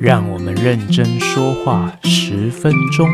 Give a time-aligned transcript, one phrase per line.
[0.00, 3.08] 让我们认真说话十分钟。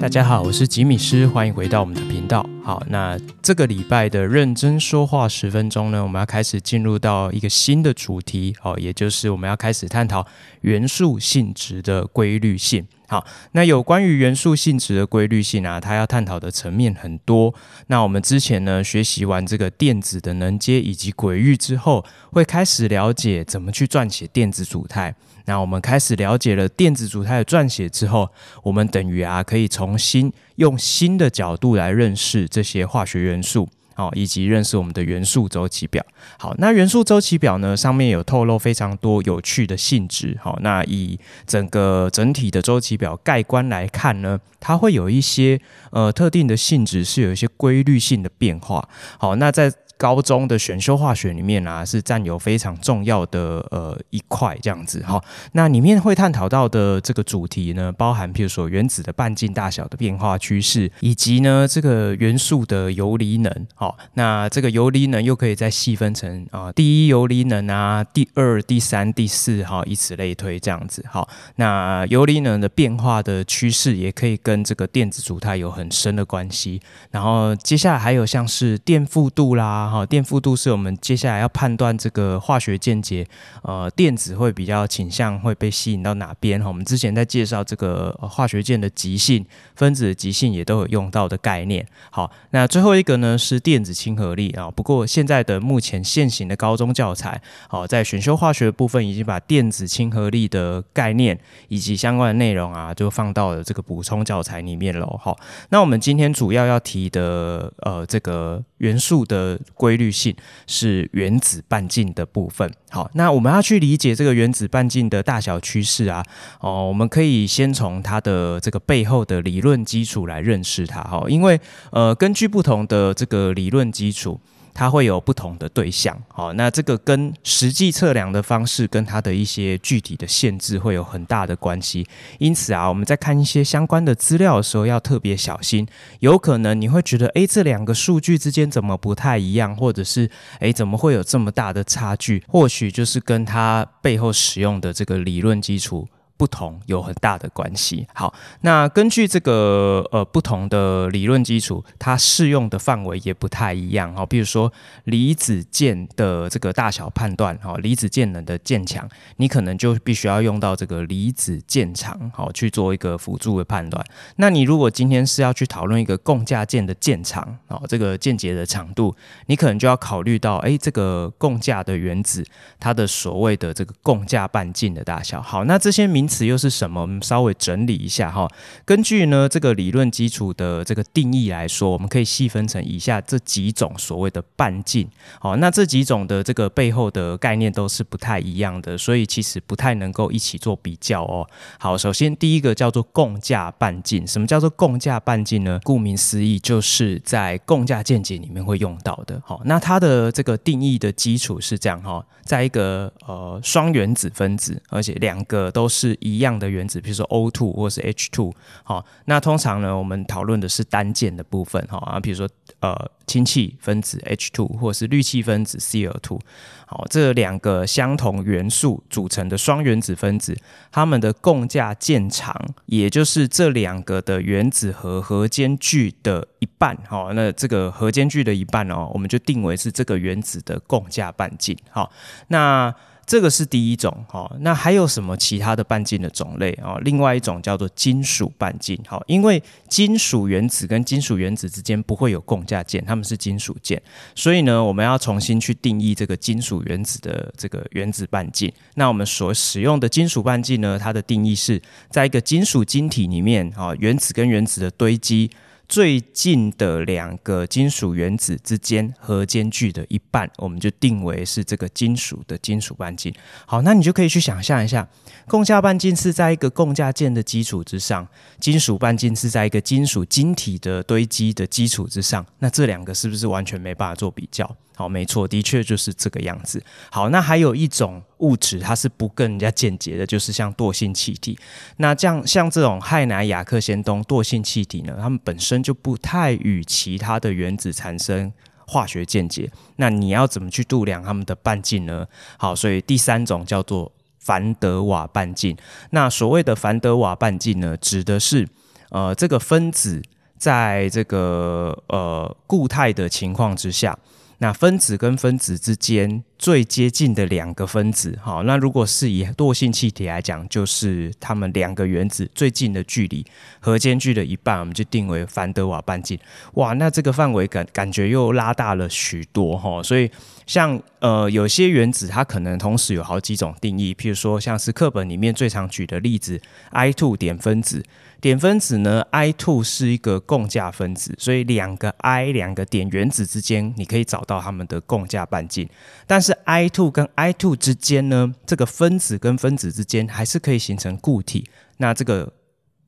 [0.00, 2.44] 大家好，我是吉米师，欢迎回到我们的频道。
[2.64, 10.26] 好，那这个礼拜的认真说话十分钟呢，我们要开始进入到一个新的主题，哦，也就是我们要开始探讨
[10.62, 12.84] 元素性质的规律性。
[13.10, 17.54] 好，那有关于元素性质的规律性啊，它要探讨的层面很多。
[17.86, 25.14] 那我们之前呢，学习完这个电子的能阶以及轨域之后，会开始了解怎么去撰写电子组态。
[25.46, 28.28] 那我们开始了解了电子组态的撰写之后，
[28.62, 33.66] 我们等于啊可以重新用新的角度来认识这些化学元素，
[33.98, 36.00] 好，以及认识我们的元素周期表。
[36.38, 40.38] 好，那元素周期表呢，上面有透露非常多有趣的性质。
[40.40, 48.88] 好，那以整个整体的周期表概观来看呢，它会有一些呃特定的性质是有一些规律性的变化。
[49.18, 55.22] 好，那在高中的选修化学里面啊，是占有非常重要的呃一块这样子哈。
[55.52, 63.66] 那里面会探讨到的这个主题呢，包含譬如说原子的半径大小的变化趋势，以及呢这个元素的游离能。
[63.74, 71.04] 好，那这个游离能又可以再细分成啊第一游离能啊，第二、第三、第四哈，以此类推这样子。
[71.10, 76.80] 好，那游离能的变化的趋势也可以跟这个电子组态有很深的关系。
[77.10, 79.87] 然后接下来还有像是电负度啦。
[79.88, 83.26] 好，电负度是我们接下来要判断这个化学键结，
[83.62, 86.68] 呃，电子会比较倾向会被吸引到哪边哈。
[86.68, 89.44] 我们之前在介绍这个化学键的极性、
[89.76, 91.86] 分子的极性也都有用到的概念。
[92.10, 94.70] 好，那最后一个呢是电子亲和力啊。
[94.70, 105.06] 不过现在的目前现行的高中教材，好，在选修化学的部分已经把电子亲和力的概念以及相关的内容啊，就放到了这个补充教材里面了。
[105.22, 105.38] 好，
[105.70, 109.58] 那我们今天主要要提的呃这个元素的。
[109.78, 112.70] 规律性是原子半径的部分。
[112.90, 116.22] 好，那我们要去理解这个原子半径的大小趋势啊，
[116.60, 121.00] 哦，我们可以先从它的这个背后的理论基础来认识它。
[121.02, 121.58] 哈，因为
[121.92, 124.38] 呃，根据不同的这个理论基础。
[124.78, 132.06] 它会有不同的对象，好，那这个跟实际测量的方式跟它的一些具体的限制会有很大的关系。
[132.38, 135.84] 因此啊，我们在看一些相关的资料的时候要特别小心，
[136.20, 140.30] 有可能你会觉得，诶，这两个数据之间怎么不太一样，或者是，
[140.60, 142.44] 诶，怎么会有这么大的差距？
[142.46, 146.06] 或许就是跟它背后使用的这个理论基础。
[146.38, 148.06] 不同有很大的关系。
[148.14, 148.32] 好，
[148.62, 154.14] 那根据这个呃不同的理论基础，它适用的范围也不太一样。
[154.14, 154.72] 哈，比如说
[155.04, 159.06] 离子键的这个大小判断，哈，离子键能的键强，
[159.36, 164.04] 你可能就必须要用到这个离子键长，好去做一个辅助的判断。
[164.36, 169.12] 那你如果今天是要去讨论一个共价键的键长，哦，这个键结的长度，
[169.46, 172.44] 你可能就要考虑到，哎，这个共价的原子
[172.78, 175.42] 它的所谓的这个共价半径的大小。
[175.42, 177.00] 好，那这些名词又是什么？
[177.00, 178.46] 我们稍微整理一下哈。
[178.84, 185.08] 根据呢这个理论基础的这个定义来说，我们可以细分成以下这几种所谓的半径。
[185.40, 191.48] 好，那这几种的这个背后的概念都是不太一样的，所以其实不太能够一起做比较哦。
[191.78, 194.26] 好，首先第一个叫做共价半径。
[194.26, 195.80] 什么叫做共价半径呢？
[195.82, 199.40] 顾名思义，就是在共价键结里面会用到的。
[199.44, 206.17] 好，那它的这个定义的基础是这样哈，在一个呃双原子分子，而且两个都是。
[206.20, 208.52] 一样的原子，比如说 O2 或是 H2，
[208.84, 212.48] 好，那通常呢，我们讨论的是单键的部分，哈啊，比如说
[212.80, 216.40] 呃氢气分子 H2 或是氯气分子 Cl2，
[216.86, 220.56] 好，这两个相同元素组成的双原子分子，
[220.90, 222.54] 它们的共价键长，
[222.86, 232.10] 也就是这两个的原子核核间距的一半，好，那这个核间距的一半哦，我们就定为是这个原子的共价半径，好，
[232.48, 232.94] 那。
[233.28, 236.96] 这个是第一种，哈，那还有什么其他的半径的种类啊？
[237.02, 244.00] 另外一种叫做金属半径，好，因为金属原子跟金属原子之间不会有共价键，它们是金属键，
[244.34, 248.72] 所以呢，我们要重新去定义这个金属原子的这个原子半径。
[248.94, 251.78] 那我们所使用的金属半径呢，它的定义是
[252.08, 255.50] 在一个金属晶体里面，啊，原子跟原子的堆积。
[255.88, 263.34] 最近的两个金属原子之间核间距的一半，我们就定为是这个金属的金属半径。
[263.64, 265.08] 好，那你就可以去想象一下，
[265.46, 268.28] 共价半径是在一个共价键的基础之上，
[268.60, 272.44] 金属半径是在一个金属晶体的堆积的基础之上。
[272.58, 274.76] 那这两个是不是完全没办法做比较？
[274.94, 276.82] 好，没错，的确就是这个样子。
[277.08, 281.56] 好，那还有一种物质，它是不跟人家键结的，就是像惰性气体。
[281.98, 288.52] 那这样像这种氦氖氩氪氙氡惰性气体呢，它们本身就不太与其他的原子产生
[288.86, 292.26] 化学键结，那你要怎么去度量它们的半径呢？
[292.56, 295.76] 好，所以第三种叫做凡德瓦半径。
[296.10, 298.66] 那所谓的凡德瓦半径呢，指的是
[299.10, 300.22] 呃这个分子
[300.58, 304.18] 在这个呃固态的情况之下。
[304.60, 313.46] 那分子跟分子之间最接近的两个分子，好，那如果是以惰性气体来讲，就是它们两个原子最近的距离，
[313.78, 316.36] 和间距的一半，我们就定为凡德瓦半径。
[316.72, 320.02] 哇，那这个范围感感觉又拉大了许多哈。
[320.02, 320.28] 所以
[320.66, 328.02] 像呃有些原子，它可能同时有好几种定义，譬如说像是课本里面最常举的例子，I two 点分子。
[328.40, 335.88] 点分子呢，I2 是一个共价分子，所以两个 I 两个点原子之间，你可以找到它们的共价半径。
[336.24, 341.68] 但是 I2 跟 I2 之间呢，这个分子跟分子之间还是可以形成固体。
[341.96, 342.52] 那这个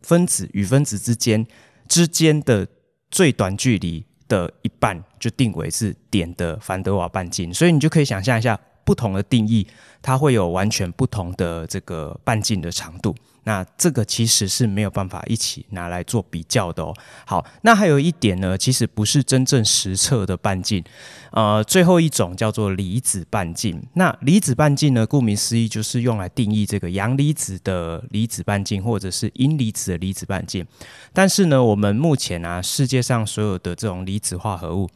[0.03, 1.47] 分子与分子之间
[1.87, 2.67] 之间的
[3.09, 7.55] 最短距离的一半，就定为是点的凡德瓦半径。
[7.55, 9.65] 所以你就可以想象一下，不同的定义，
[10.03, 13.15] 它会有完全不同的这个半径的长度。
[13.45, 16.95] 那这个其实是没有办法一起拿来做比较的哦。
[17.25, 20.85] 好，那还有一点呢，其实不是真正实测的半径，
[21.33, 23.83] 呃，最后一种叫做离子半径。
[23.95, 30.67] 那离子半径呢，顾名思义就是用来定义这个阳离子的离子半径，或者是阴离子的离子半径。
[31.13, 34.89] 但是呢，我们目前啊，世界上所有的这种离子化合物，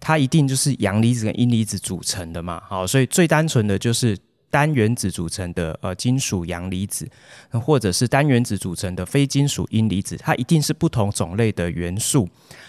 [0.00, 2.60] 它一定就是阳离子跟阴离子组成的嘛。
[2.68, 4.18] 好，所以最单纯的就是。
[4.52, 7.08] 单原子组成的呃金属阳离子，
[7.52, 12.28] 或者是单原子组成的非金属阴离子，它一定是不同种类的元素。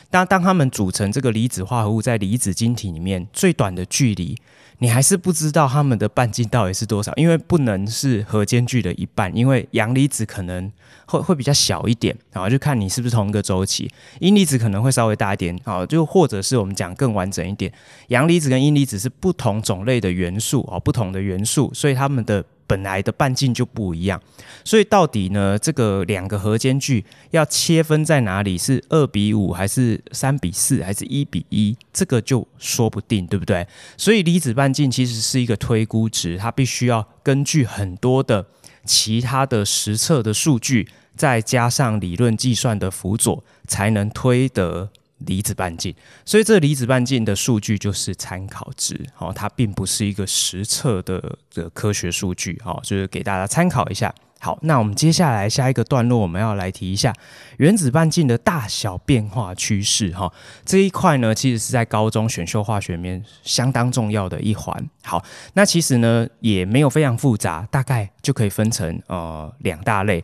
[0.09, 4.37] 当当它们组成这个离子化合物，在离子晶体里面最短的距离，
[4.77, 10.71] 你还是不知道它们的半径到底是多少，因为不能是和间距的一半，因为阳离子可能
[11.07, 17.73] 会会比较小一点，然后就看你是不是同一个周期，阴离子可能会稍微大一点，好，就或者是我们讲更完整一点，
[18.09, 22.45] 阳离子跟阴离子是不同种类的元素哦，不同的元素，所以它们的。
[22.65, 24.19] 本来的半径就不一样，
[24.63, 28.57] 所以到底呢，这个两个和间距要切分在哪里？
[28.57, 31.77] 是二比五，还是三比四，还是一比一？
[31.91, 33.67] 这个就说不定，对不对？
[33.97, 38.47] 所以离子半径其实是一个推估值，它必须要根据很多的
[38.85, 44.89] 其他的实测的数据，再加上理论计算的辅佐，才能推得。
[45.25, 45.93] 离子半径，
[46.25, 54.13] 所以这离子半径的数据就是参考值，好，它并不是一个实测的的科学数据，好，就是给大家参考一下。
[54.43, 57.13] 好，那我们接下来下一个段落，我们要来提一下
[57.59, 60.11] 原子半径的大小变化趋势。
[60.11, 60.29] 哈，
[60.65, 64.85] 这一块呢，其实是在高中选修化学里面相当重要的一环。
[65.01, 65.23] 好，
[65.53, 70.21] 那其实呢也没有非常复杂，大概就可以分成呃两大类。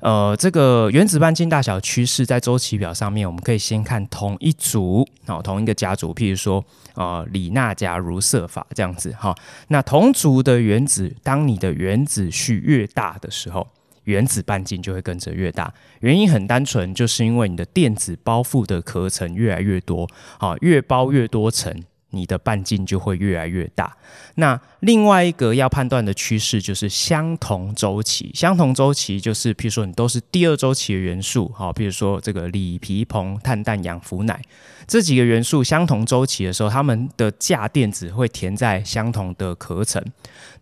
[0.00, 6.62] 呃，这个原子半径大小趋势在周期表上面，我们可以先看同一组，好，同一个家族，譬如说。
[6.94, 9.34] 呃，李娜加如色法这样子哈，
[9.68, 13.61] 那同族的原子，当你的原子序越大的时候，
[14.04, 15.72] 原子半径就会跟着越大。
[16.00, 20.08] 原因很单纯，就是因为你的电子包覆的壳层越来越多，
[20.38, 21.82] 啊，越包越多层。
[22.12, 23.94] 你的半径就会越来越大。
[24.36, 28.30] 那另外一个要判断的趋势就是相同周期。
[28.32, 34.40] 相同周期就是，譬如说你都是第二周期的元素，好，譬如说这个锂、铍、硼、碳、氮、氧、氟、氖
[34.86, 40.02] 这几个元素相同周期的时候，它们的价电子会填在相同的壳层。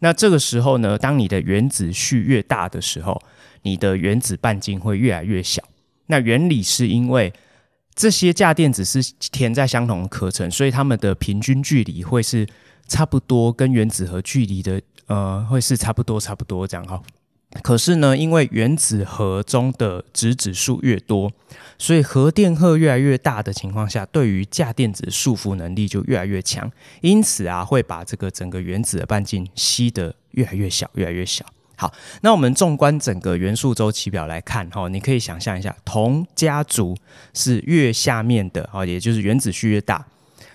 [0.00, 3.20] 那这个时候呢，当你的原子序越大的时候，
[3.62, 5.62] 你的原子半径会越来越小。
[6.06, 7.32] 那原理是因为。
[8.00, 12.46] 这些价电子是填在相同的壳层，所以它们的平均距离会是
[12.88, 17.02] 差不多，跟原子核距离的呃会是差不多差不多这样哈。
[17.62, 21.30] 可是呢，因为原子核中的质子数越多，
[21.76, 31.44] 所以核电荷越来越大的情况下，对于价电子束缚能力就越来越强，因此啊，会把这个整个原子的半径吸得越来越小，越来越小。
[31.80, 36.94] 好，那我们纵观整个元素周期表来看，哈，你可以想象一下，同家族
[37.32, 40.06] 是越下面的，哦，也就是原子序越大，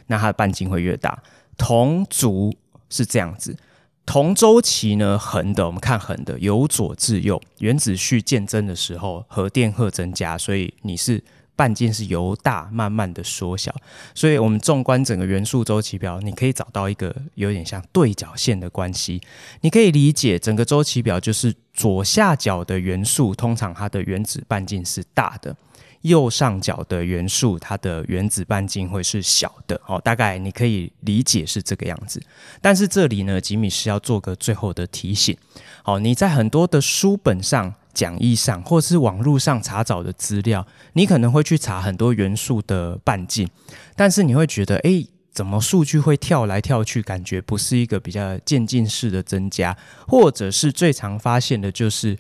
[0.05, 1.23] 那它的半径会越大。
[1.57, 2.53] 同族
[2.91, 3.57] 是这样子，
[4.05, 11.23] 同周期呢，横的，我们看横的，由左至右，原子序渐增的时候，核电荷增加，所以你是。
[11.55, 13.73] 半径是由大慢慢的缩小，
[14.13, 19.21] 所以我们纵观整个元素周期表，你可以找到一个有点像对角线的关系。
[19.61, 25.53] 你可以理解整个周期表就是左下角的元素，通常它的原子半径是大的；
[26.01, 29.79] 右上角的元素，它的原子半径会是小的。
[29.85, 32.21] 哦，大概你可以理解是这个样子。
[32.61, 35.37] 但是这里呢，吉米是要做个最后的提醒。
[35.83, 37.73] 好，你在很多的书本上。
[37.95, 43.49] 讲义上或是网络上查找的资料，你可能会去查很多元素的半径，
[43.95, 49.75] 但是你会觉得，诶，怎么数据会跳来跳去，感觉不是一个比较渐进式的增加，
[50.07, 52.17] 或者是最常发现的就是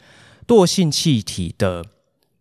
[0.47, 1.85] 惰性气体的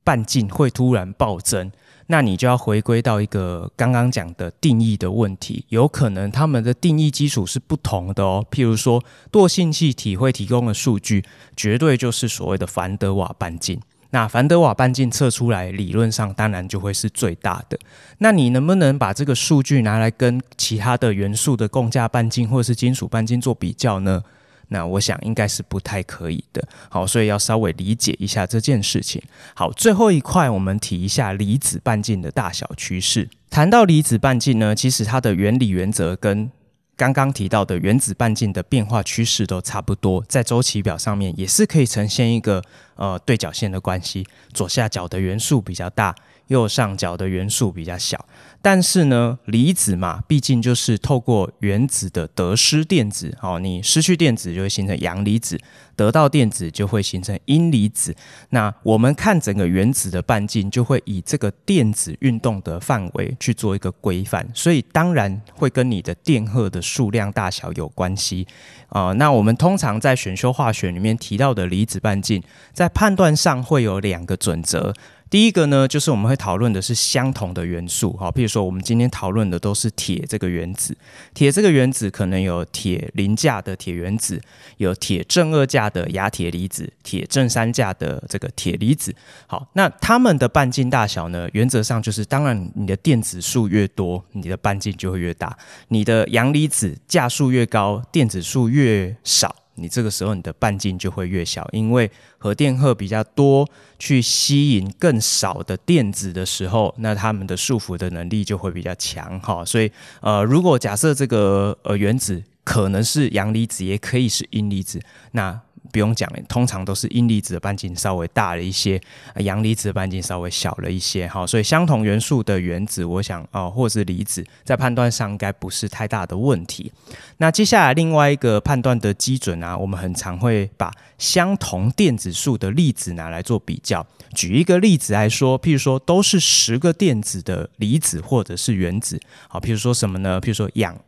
[0.02, 1.70] 半径会突然暴增。
[2.06, 8.44] 那你就要回归到一个刚刚讲的定义的问题，有可能他们的定义基础是不同的哦。
[8.50, 11.24] 譬如说，惰性气体会提供的数据，
[11.56, 13.80] 绝对就是所谓的凡德瓦半径。
[14.10, 17.76] 那凡德瓦半径测出来，理论上当然就会是最大的。
[18.18, 24.22] 那你能不能把这个数据拿来跟其他的元素的共价半径或者是金属半径做比较呢？
[24.68, 29.22] 那我想应该是不太可以的，好，所以要稍微理解一下这件事情。
[29.54, 33.28] 好，最后一块我们提一下离子半径的大小趋势。
[33.50, 36.50] 谈到离子半径呢，其实它的原理原则跟
[36.96, 42.62] 刚刚提到的原子半径的变化趋势都差不多，在周期表上面也是可以呈现一个
[42.94, 46.14] 呃对角线的关系，左下角的元素比较大，
[46.48, 48.24] 右上角的元素比较小。
[48.60, 55.60] 但是呢，离子嘛，毕竟就是透过原子的得失电子，哦，你失去电子就会形成阳离子，
[55.94, 58.16] 得到电子就会形成阴离子。
[58.48, 68.46] 那我们看整个原子的半径，就会以这个电子运动的范围去做一个规范，所以当然会跟你的电荷的数量大小有关系
[68.88, 72.40] 啊、那我们通常在选修化学里面提到的离子半径，
[72.72, 74.94] 在判断上会有两个准则。
[75.34, 80.96] 第一个呢，就是我们会讨论的是相同的元素，好，譬如说我们今天讨论的都是铁这个原子，
[81.34, 84.40] 铁这个原子可能有铁零价的铁原子，
[84.76, 89.12] 有铁正二价的亚铁离子，铁正三价的这个铁离子，
[89.48, 95.48] 好，那它们的半径大小呢，原则上就是，当然你的电子数越多，你的半径就会越大；
[95.88, 99.63] 你的阳离子价数越高，电子数越少。
[99.76, 109.64] 你这个时候你的半径就会越小，因为核电荷比较多，去吸引更少的电子的时候，那它们的束缚的能力就会比较强哈。
[109.64, 109.90] 所以
[110.20, 115.00] 呃，如果假设这个呃原子可能是阳离子，也可以是阴离子，
[115.32, 115.60] 那。
[115.94, 119.00] 不用讲了，通常都是阴离子的半径稍微大了一些，
[119.36, 121.28] 阳离子的半径稍微小了一些。
[121.28, 126.90] 好，所以相同元素的原子，我想啊、或是离子，在判断上应该不是太大的问题。
[127.36, 134.04] 那接下来另外一个判断的基准啊，我们很常会把相同电子数的粒子拿来做比较。
[134.34, 140.40] 举一个例子来说，譬如说都是十个电子的离子或者是原子，好，譬如说什么呢？
[140.40, 140.98] 譬如说氧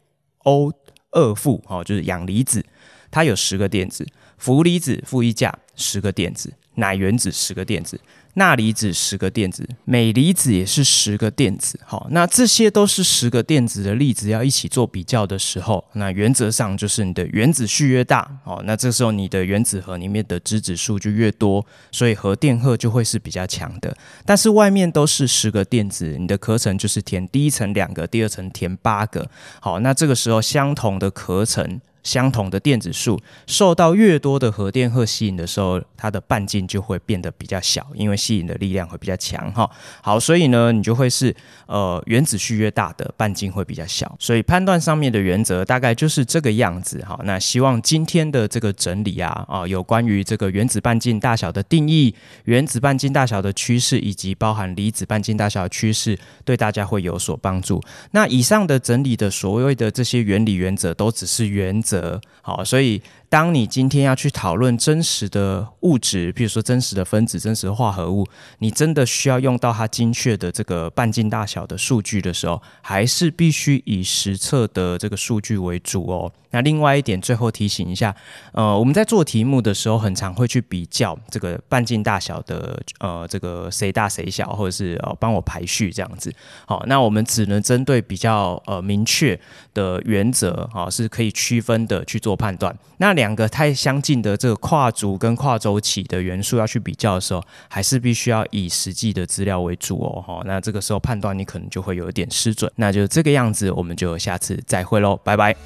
[0.44, 0.72] O
[1.10, 2.64] 二负，好，就是氧离子，
[3.10, 4.06] 它有十个电子。
[4.38, 7.98] 氟离子负一价十个电子，氖原子十个电子，
[8.34, 11.80] 钠离子十个电子，镁离子也是十个电子。
[11.86, 23.96] 好，那这些都是十个电子的粒子要一起做比较的时候，那原则上就是你的原子序越大，好，那这时候你的原子核里面的质子数就越多，所以核电荷就会是比较强的。
[24.26, 29.26] 但是外面都是十个电子，你的壳层就是填第一层两个，第二层填八个。
[29.60, 31.80] 好，那这个时候相同的壳层。
[32.06, 39.68] 相同的电子数受到越多的核电荷吸引的时候，它的半径就会变得比较小，因为吸引的力量会比较强哈。
[40.00, 41.34] 好，所以呢，你就会是
[41.66, 44.14] 呃原子序越大的半径会比较小。
[44.20, 47.18] 所以判断上面的原则大概就是这个样子哈。
[47.25, 57.82] 那希望今天的这个整理啊啊，有关于这个原子半径大小的定义、原子半径大小的趋势，以及包含离子半径大小的趋势，对大家会有所帮助。
[58.12, 61.95] 那以上的整理的所谓的这些原理原则，都只是原则。
[62.42, 68.26] 好，所以当你今天要去讨论真实的物质，比如说真实的分子、真实的化合物，
[68.59, 76.33] 你真的需要用到它精确的这个半径大小的数据的时候，还是必须以实测的这个数据为主哦。
[76.50, 78.14] 那另外一点，最后提醒一下，
[78.52, 86.33] 呃，我们在做题目的时候，很常会去比较这个半径大小的，呃，这个谁大谁小，或者是呃帮我排序这样子。
[86.64, 89.38] 好，那我们只能针对比较呃明确
[89.75, 92.75] 的原则，哈，是可以区分的去做判断。
[92.99, 100.23] 那两个太相近的这个跨族跟跨周期的元素要去比较的时候，还是必须要以实际的资料为主哦。
[100.25, 102.70] 哈，那这个时候判断你可能就会有一点失准。
[102.76, 105.56] 那就这个样子，我们就下次再会喽，拜拜。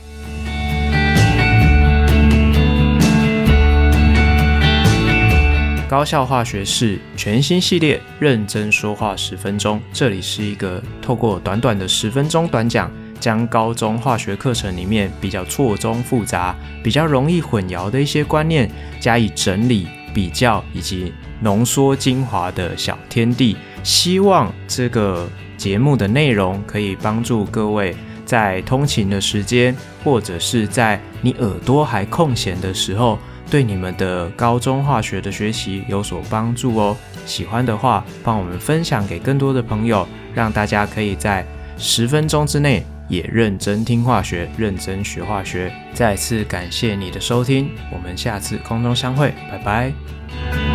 [5.88, 9.82] 高效化学式全新系列，认真说话十分钟。
[9.92, 12.88] 这里是一个透过短短的十分钟短讲，
[13.20, 23.56] 将高中化学课程里面比较错综复杂、比较容易混淆的一些观念加以整理、比较以及浓缩精华的小天地。
[23.84, 33.18] 希望这个节目的内容可以帮助各位在通勤的时间，或者是在你耳朵还空闲的时候。
[33.50, 36.96] 对你们的高中化学的学习有所帮助哦。
[37.26, 41.44] 喜欢的话，帮我们分享给更多的朋友，让大家可以在
[41.76, 45.70] 十分钟之内也认真听化学，认真学化学。
[45.92, 50.69] 再次感谢你的收听，我们下次空中相会，拜拜。